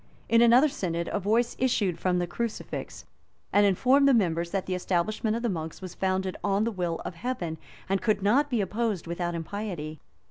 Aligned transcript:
In 0.27 0.41
another 0.41 0.67
synod, 0.67 1.09
a 1.13 1.19
voice 1.19 1.55
issued 1.59 1.99
from 1.99 2.17
the 2.17 2.25
crucifix, 2.25 3.05
and 3.53 3.67
informed 3.67 4.07
the 4.07 4.15
members 4.15 4.49
that 4.49 4.65
the 4.65 4.73
establishment 4.73 5.35
of 5.35 5.43
the 5.43 5.47
monks 5.47 5.79
was 5.79 5.93
founded 5.93 6.35
on 6.43 6.63
the 6.63 6.71
will 6.71 6.99
of 7.05 7.13
Heaven 7.13 7.59
and 7.87 8.01
could 8.01 8.23
not 8.23 8.49
be 8.49 8.61
opposed 8.61 9.05
without 9.05 9.35
impiety. 9.35 9.99